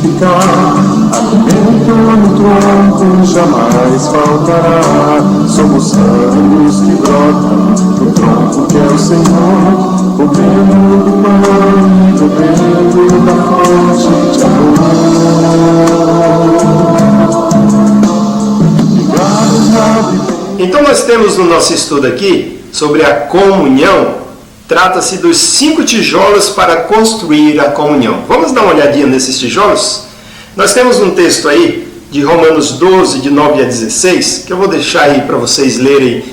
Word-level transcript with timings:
ficar. 0.00 0.38
Alimento 1.12 1.94
no 2.20 2.28
tronco 2.36 3.24
jamais 3.24 4.06
faltará. 4.06 4.80
Somos 5.48 5.94
ramos 5.94 6.80
que 6.80 6.94
brotam 7.02 7.74
do 7.98 8.12
tronco 8.12 8.66
que 8.68 8.76
é 8.78 8.80
o 8.82 8.98
Senhor. 8.98 9.94
Comendo 10.16 11.04
do 11.04 11.12
pão 11.22 11.42
e 12.08 12.12
bebendo 12.18 13.18
da 13.26 13.34
fonte 13.42 14.06
de 14.38 14.44
amor. 14.44 14.74
Então 20.58 20.82
nós 20.82 21.02
temos 21.02 21.36
no 21.36 21.44
nosso 21.44 21.74
estudo 21.74 22.06
aqui 22.06 22.60
sobre 22.72 23.04
a 23.04 23.12
comunhão, 23.26 24.23
trata-se 24.66 25.18
dos 25.18 25.36
cinco 25.36 25.84
tijolos 25.84 26.50
para 26.50 26.76
construir 26.76 27.60
a 27.60 27.70
comunhão. 27.70 28.24
Vamos 28.26 28.52
dar 28.52 28.62
uma 28.62 28.74
olhadinha 28.74 29.06
nesses 29.06 29.38
tijolos? 29.38 30.04
Nós 30.56 30.72
temos 30.72 30.98
um 31.00 31.10
texto 31.10 31.48
aí 31.48 31.88
de 32.10 32.22
Romanos 32.22 32.72
12, 32.72 33.20
de 33.20 33.30
9 33.30 33.62
a 33.62 33.64
16, 33.64 34.44
que 34.46 34.52
eu 34.52 34.56
vou 34.56 34.68
deixar 34.68 35.02
aí 35.02 35.22
para 35.22 35.36
vocês 35.36 35.78
lerem 35.78 36.24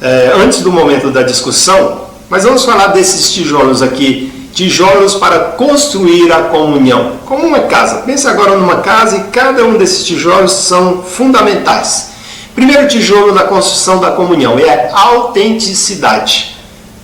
é, 0.00 0.32
antes 0.36 0.60
do 0.60 0.70
momento 0.70 1.10
da 1.10 1.22
discussão, 1.22 2.02
mas 2.28 2.44
vamos 2.44 2.64
falar 2.64 2.88
desses 2.88 3.32
tijolos 3.32 3.82
aqui, 3.82 4.30
tijolos 4.52 5.14
para 5.14 5.38
construir 5.38 6.30
a 6.32 6.42
comunhão, 6.42 7.12
como 7.24 7.46
uma 7.46 7.60
casa. 7.60 8.02
Pense 8.02 8.26
agora 8.26 8.56
numa 8.56 8.76
casa 8.76 9.16
e 9.16 9.20
cada 9.30 9.64
um 9.64 9.78
desses 9.78 10.04
tijolos 10.04 10.52
são 10.52 11.02
fundamentais. 11.02 12.10
Primeiro 12.54 12.86
tijolo 12.86 13.32
na 13.32 13.44
construção 13.44 14.00
da 14.00 14.10
comunhão 14.10 14.58
é 14.58 14.90
a 14.92 15.00
autenticidade. 15.00 16.51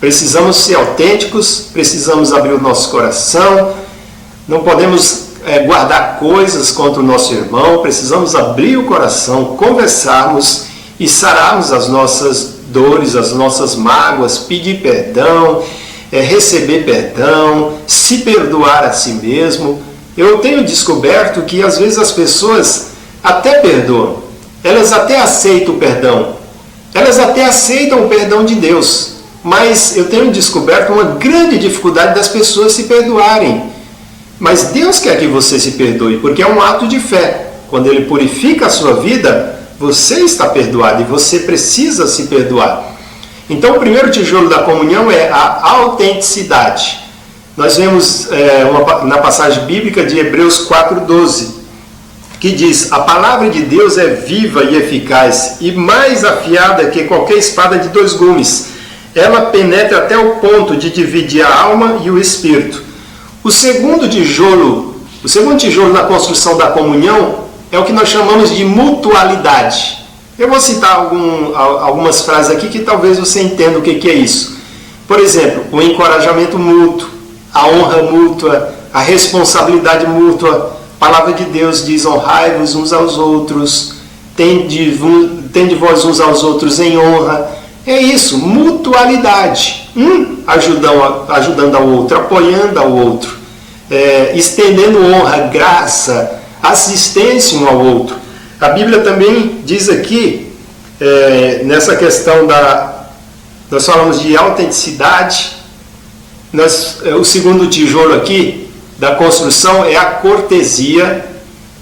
Precisamos 0.01 0.57
ser 0.57 0.77
autênticos, 0.77 1.67
precisamos 1.73 2.33
abrir 2.33 2.53
o 2.53 2.61
nosso 2.61 2.91
coração, 2.91 3.75
não 4.47 4.61
podemos 4.61 5.29
é, 5.45 5.61
guardar 5.61 6.19
coisas 6.21 6.71
contra 6.71 7.01
o 7.01 7.05
nosso 7.05 7.35
irmão, 7.35 7.79
precisamos 7.83 8.37
abrir 8.37 8.77
o 8.77 8.85
coração, 8.85 9.57
conversarmos 9.57 10.67
e 11.01 11.09
sararmos 11.09 11.73
as 11.73 11.89
nossas 11.89 12.59
dores, 12.69 13.17
as 13.17 13.33
nossas 13.33 13.75
mágoas, 13.75 14.39
pedir 14.39 14.81
perdão, 14.81 15.65
é, 16.13 16.21
receber 16.21 16.85
perdão, 16.85 17.75
se 17.87 18.19
perdoar 18.19 18.85
a 18.85 18.93
si 18.93 19.15
mesmo. 19.15 19.83
Eu 20.17 20.39
tenho 20.39 20.65
descoberto 20.65 21.43
que 21.43 21.63
às 21.63 21.79
vezes 21.79 21.99
as 21.99 22.13
pessoas 22.13 22.91
até 23.23 23.59
perdoam, 23.59 24.23
elas 24.63 24.93
até 24.93 25.21
aceitam 25.21 25.75
o 25.75 25.79
perdão, 25.79 26.37
elas 26.95 27.19
até 27.19 27.45
aceitam 27.45 28.05
o 28.05 28.09
perdão 28.09 28.45
de 28.45 28.55
Deus, 28.55 29.18
mas 29.49 29.97
eu 29.97 30.11
tenho 30.11 30.31
descoberto 30.31 30.93
uma 30.93 31.05
grande 31.17 31.59
dificuldade 31.59 32.15
das 32.15 32.29
pessoas 32.29 32.73
se 32.73 32.85
perdoarem. 32.85 33.65
Mas 34.39 34.65
Deus 34.65 35.01
quer 35.01 35.19
que 35.19 35.27
você 35.27 35.59
se 35.59 35.73
perdoe, 35.73 36.19
porque 36.19 36.43
é 36.43 36.47
um 36.47 36.61
ato 36.61 36.87
de 36.87 37.01
fé. 37.01 37.47
Quando 37.71 37.87
Ele 37.87 38.05
purifica 38.05 38.67
a 38.67 38.71
sua 38.71 39.01
vida, 39.01 39.59
você 39.79 40.21
está 40.21 40.49
perdoado 40.49 41.01
e 41.01 41.07
você 41.07 41.41
precisa 41.41 42.07
se 42.07 42.25
perdoar. 42.25 42.93
Então, 43.49 43.77
o 43.77 43.81
primeiro 43.81 44.11
tijolo 44.11 44.51
da 44.51 44.59
comunhão 44.59 45.11
é 45.11 45.31
a 45.31 45.61
autenticidade. 45.63 47.01
Nós 47.57 47.79
vemos 47.79 48.31
é, 48.31 48.67
uma, 48.67 49.05
na 49.05 49.17
passagem 49.17 49.65
bíblica 49.65 50.05
de 50.05 50.19
Hebreus 50.19 50.69
4,12 50.69 51.57
que 52.39 52.53
diz: 52.53 52.93
A 52.93 53.01
palavra 53.01 53.49
de 53.49 53.63
Deus 53.63 53.97
é 53.97 54.09
viva 54.09 54.63
e 54.63 54.77
eficaz 54.77 55.57
e 55.63 55.73
mais 55.73 56.23
afiada 56.23 56.91
que 56.91 57.05
qualquer 57.05 57.39
espada 57.39 57.79
de 57.79 57.89
dois 57.89 58.13
gumes. 58.13 58.78
Ela 59.19 59.47
penetra 59.47 59.99
até 59.99 60.17
o 60.17 60.37
ponto 60.37 60.77
de 60.77 60.91
dividir 60.91 61.43
a 61.43 61.63
alma 61.63 61.99
e 62.05 62.11
o 62.11 62.19
espírito. 62.19 62.83
O 63.43 63.51
segundo 63.51 64.09
tijolo, 64.09 65.03
o 65.25 65.29
segundo 65.29 65.59
tijolo 65.59 65.93
na 65.93 66.05
construção 66.05 66.57
da 66.57 66.69
comunhão 66.69 67.45
é 67.73 67.79
o 67.79 67.85
que 67.85 67.93
nós 67.93 68.09
chamamos 68.09 68.55
de 68.55 68.65
mutualidade. 68.65 69.99
Eu 70.39 70.49
vou 70.49 70.61
citar 70.61 70.95
algum, 70.95 71.57
algumas 71.57 72.21
frases 72.21 72.53
aqui 72.53 72.69
que 72.69 72.79
talvez 72.81 73.19
você 73.19 73.43
entenda 73.43 73.79
o 73.79 73.83
que, 73.83 73.95
que 73.95 74.09
é 74.09 74.15
isso. 74.15 74.57
Por 75.09 75.19
exemplo, 75.19 75.65
o 75.73 75.83
encorajamento 75.83 76.57
mútuo, 76.57 77.09
a 77.53 77.67
honra 77.67 78.03
mútua, 78.05 78.73
a 78.93 79.01
responsabilidade 79.01 80.07
mútua, 80.07 80.77
a 80.97 81.05
palavra 81.05 81.33
de 81.33 81.45
Deus 81.45 81.85
diz: 81.85 82.07
honrai-vos 82.07 82.77
uns 82.77 82.93
aos 82.93 83.19
outros, 83.19 83.95
tende, 84.37 84.97
tende 85.53 85.75
vós 85.75 86.05
uns 86.05 86.21
aos 86.21 86.45
outros 86.45 86.79
em 86.79 86.97
honra. 86.97 87.59
É 87.89 88.03
isso, 88.03 88.37
mutualidade. 88.37 89.89
Um 89.97 90.43
ajudando, 90.47 91.25
ajudando 91.33 91.75
ao 91.75 91.89
outro, 91.89 92.19
apoiando 92.19 92.79
ao 92.79 92.93
outro, 92.93 93.35
é, 93.91 94.33
estendendo 94.37 95.03
honra, 95.07 95.49
graça, 95.49 96.39
assistência 96.63 97.59
um 97.59 97.67
ao 97.67 97.79
outro. 97.79 98.15
A 98.61 98.69
Bíblia 98.69 99.01
também 99.01 99.63
diz 99.65 99.89
aqui, 99.89 100.53
é, 101.01 101.63
nessa 101.65 101.97
questão 101.97 102.47
da. 102.47 103.07
Nós 103.71 103.87
falamos 103.87 104.21
de 104.21 104.37
autenticidade. 104.37 105.57
Nós, 106.53 106.99
é, 107.07 107.15
o 107.15 107.25
segundo 107.25 107.69
tijolo 107.69 108.17
aqui 108.17 108.69
da 108.99 109.15
construção 109.15 109.87
é 109.87 109.97
a 109.97 110.05
cortesia. 110.05 111.25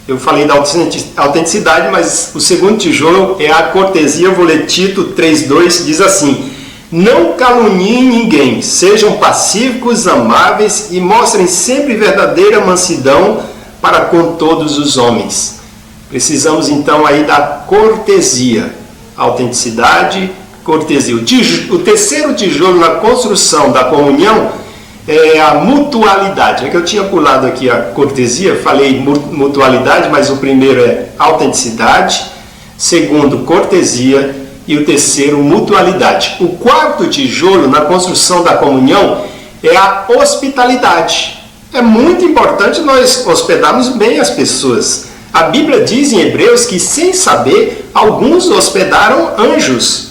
Eu 0.09 0.21
falei 0.21 0.45
da 0.45 0.55
autenticidade, 0.55 1.89
mas 1.91 2.31
o 2.33 2.41
segundo 2.41 2.79
tijolo 2.79 3.37
é 3.41 3.51
a 3.51 3.65
cortesia. 3.65 4.29
Eu 4.29 4.37
vou 4.37 4.45
ler 4.45 4.67
Tito 4.67 5.15
3,2, 5.17 5.85
diz 5.85 6.01
assim: 6.01 6.53
Não 6.93 7.33
caluniem 7.33 8.05
ninguém, 8.05 8.63
sejam 8.63 9.15
pacíficos, 9.15 10.07
amáveis 10.07 10.89
e 10.93 11.01
mostrem 11.01 11.49
sempre 11.49 11.97
verdadeira 11.97 12.65
mansidão 12.65 13.43
para 13.83 14.03
com 14.03 14.37
todos 14.37 14.79
os 14.79 14.97
homens. 14.97 15.57
Precisamos 16.09 16.69
então 16.69 17.05
aí 17.05 17.25
da 17.25 17.41
cortesia, 17.67 18.73
autenticidade, 19.17 20.31
cortesia. 20.63 21.17
O, 21.17 21.75
o 21.75 21.79
terceiro 21.81 22.33
tijolo 22.35 22.79
na 22.79 22.91
construção 22.91 23.73
da 23.73 23.87
comunhão 23.87 24.53
é 25.07 25.41
a 25.41 25.55
mutualidade. 25.55 26.67
É 26.67 26.69
que 26.69 26.77
eu 26.77 26.85
tinha 26.85 27.05
pulado 27.05 27.47
aqui 27.47 27.71
a 27.71 27.77
cortesia, 27.77 28.57
falei 28.57 28.99
mutualidade, 28.99 30.09
mas 30.11 30.31
o 30.31 30.37
primeiro 30.37 30.81
é 30.81 31.07
autenticidade, 31.19 32.25
segundo 32.77 33.45
cortesia 33.45 34.35
e 34.67 34.77
o 34.77 34.85
terceiro 34.85 35.39
mutualidade. 35.39 36.37
O 36.41 36.49
quarto 36.49 37.07
tijolo 37.09 37.69
na 37.69 37.83
construção 37.83 38.43
da 38.43 38.57
comunhão 38.57 39.25
é 39.63 39.77
a 39.77 40.07
hospitalidade. 40.09 41.39
É 41.73 41.81
muito 41.81 42.25
importante 42.25 42.81
nós 42.81 43.27
hospedarmos 43.27 43.91
bem 43.91 44.19
as 44.19 44.31
pessoas. 44.31 45.07
A 45.33 45.45
Bíblia 45.45 45.85
diz 45.85 46.13
em 46.13 46.21
Hebreus 46.21 46.65
que, 46.65 46.81
sem 46.81 47.13
saber, 47.13 47.91
alguns 47.93 48.49
hospedaram 48.49 49.33
anjos. 49.39 50.06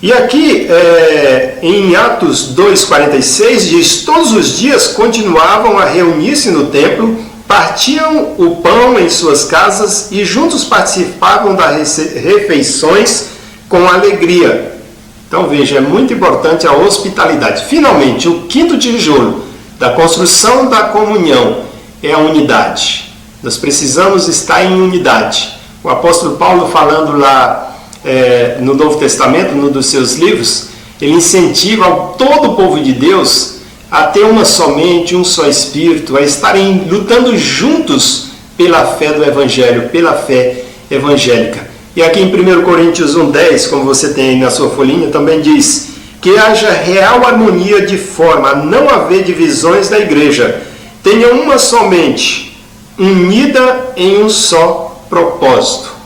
E 0.00 0.12
aqui 0.12 0.68
é, 0.70 1.58
em 1.60 1.96
Atos 1.96 2.54
2,46 2.54 3.68
diz: 3.68 4.02
Todos 4.04 4.32
os 4.32 4.56
dias 4.56 4.88
continuavam 4.88 5.76
a 5.76 5.84
reunir-se 5.84 6.52
no 6.52 6.66
templo, 6.66 7.18
partiam 7.48 8.34
o 8.38 8.56
pão 8.62 8.96
em 9.00 9.08
suas 9.08 9.44
casas 9.44 10.12
e 10.12 10.24
juntos 10.24 10.64
participavam 10.64 11.56
das 11.56 11.96
refeições 11.96 13.30
com 13.68 13.88
alegria. 13.88 14.78
Então 15.26 15.48
veja, 15.48 15.78
é 15.78 15.80
muito 15.80 16.14
importante 16.14 16.64
a 16.64 16.72
hospitalidade. 16.72 17.64
Finalmente, 17.64 18.28
o 18.28 18.42
quinto 18.42 18.78
tijolo 18.78 19.44
da 19.80 19.90
construção 19.90 20.68
da 20.68 20.84
comunhão 20.84 21.64
é 22.02 22.12
a 22.12 22.18
unidade. 22.18 23.12
Nós 23.42 23.56
precisamos 23.56 24.28
estar 24.28 24.62
em 24.64 24.80
unidade. 24.80 25.58
O 25.82 25.88
apóstolo 25.88 26.36
Paulo 26.36 26.68
falando 26.68 27.18
lá 27.18 27.67
é, 28.08 28.56
no 28.60 28.74
Novo 28.74 28.98
Testamento, 28.98 29.54
num 29.54 29.70
dos 29.70 29.86
seus 29.86 30.14
livros, 30.14 30.68
ele 31.00 31.12
incentiva 31.12 32.14
todo 32.18 32.52
o 32.52 32.56
povo 32.56 32.80
de 32.80 32.92
Deus 32.92 33.58
a 33.90 34.04
ter 34.04 34.24
uma 34.24 34.44
somente, 34.44 35.14
um 35.14 35.24
só 35.24 35.46
espírito, 35.46 36.16
a 36.16 36.22
estarem 36.22 36.86
lutando 36.88 37.36
juntos 37.36 38.28
pela 38.56 38.84
fé 38.96 39.12
do 39.12 39.24
Evangelho, 39.24 39.88
pela 39.90 40.14
fé 40.14 40.64
evangélica. 40.90 41.68
E 41.94 42.02
aqui 42.02 42.20
em 42.20 42.26
1 42.26 42.62
Coríntios 42.62 43.16
1,10, 43.16 43.70
como 43.70 43.84
você 43.84 44.12
tem 44.12 44.30
aí 44.30 44.36
na 44.36 44.50
sua 44.50 44.70
folhinha, 44.70 45.08
também 45.08 45.40
diz 45.40 45.88
que 46.20 46.36
haja 46.36 46.70
real 46.70 47.26
harmonia 47.26 47.86
de 47.86 47.96
forma 47.96 48.50
a 48.50 48.56
não 48.56 48.88
haver 48.88 49.22
divisões 49.22 49.88
da 49.88 49.98
igreja, 49.98 50.62
tenha 51.02 51.32
uma 51.32 51.58
somente, 51.58 52.58
unida 52.98 53.92
em 53.96 54.22
um 54.22 54.28
só 54.28 55.04
propósito. 55.08 55.97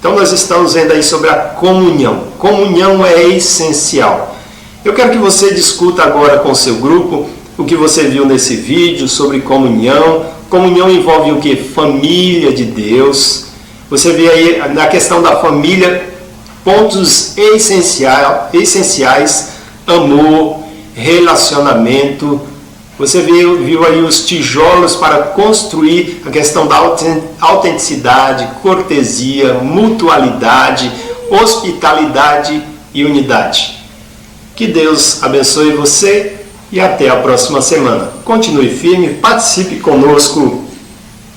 Então 0.00 0.14
nós 0.14 0.32
estamos 0.32 0.72
vendo 0.72 0.92
aí 0.92 1.02
sobre 1.02 1.28
a 1.28 1.34
comunhão. 1.34 2.24
Comunhão 2.38 3.04
é 3.04 3.22
essencial. 3.28 4.34
Eu 4.82 4.94
quero 4.94 5.10
que 5.10 5.18
você 5.18 5.52
discuta 5.52 6.02
agora 6.02 6.38
com 6.38 6.54
seu 6.54 6.76
grupo 6.76 7.28
o 7.58 7.66
que 7.66 7.76
você 7.76 8.04
viu 8.04 8.24
nesse 8.24 8.56
vídeo 8.56 9.06
sobre 9.06 9.42
comunhão. 9.42 10.24
Comunhão 10.48 10.90
envolve 10.90 11.32
o 11.32 11.38
que? 11.38 11.54
Família 11.54 12.50
de 12.50 12.64
Deus. 12.64 13.48
Você 13.90 14.12
vê 14.12 14.30
aí 14.30 14.72
na 14.72 14.86
questão 14.86 15.20
da 15.20 15.36
família 15.36 16.08
pontos 16.64 17.36
essencial, 17.36 18.48
essenciais: 18.54 19.50
amor, 19.86 20.60
relacionamento, 20.94 22.40
Você 23.00 23.22
viu, 23.22 23.64
viu 23.64 23.82
aí 23.82 24.02
os 24.02 24.26
tijolos 24.26 24.94
para 24.94 25.22
construir 25.22 26.20
a 26.26 26.30
questão 26.30 26.66
da 26.66 26.76
autenticidade, 27.40 28.46
cortesia, 28.60 29.54
mutualidade, 29.54 30.92
hospitalidade 31.30 32.62
e 32.92 33.02
unidade. 33.02 33.78
Que 34.54 34.66
Deus 34.66 35.22
abençoe 35.22 35.72
você 35.72 36.40
e 36.70 36.78
até 36.78 37.08
a 37.08 37.16
próxima 37.16 37.62
semana. 37.62 38.12
Continue 38.22 38.68
firme, 38.68 39.14
participe 39.14 39.76
conosco 39.76 40.62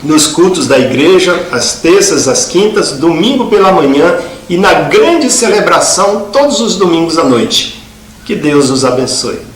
nos 0.03 0.27
cultos 0.27 0.67
da 0.67 0.77
igreja, 0.77 1.47
às 1.49 1.75
terças, 1.75 2.27
às 2.27 2.43
quintas, 2.43 2.97
domingo 2.97 3.45
pela 3.45 3.71
manhã 3.71 4.17
e 4.49 4.57
na 4.57 4.73
grande 4.73 5.31
celebração 5.31 6.27
todos 6.29 6.59
os 6.59 6.75
domingos 6.75 7.17
à 7.17 7.23
noite. 7.23 7.81
Que 8.25 8.35
Deus 8.35 8.69
os 8.69 8.83
abençoe. 8.83 9.52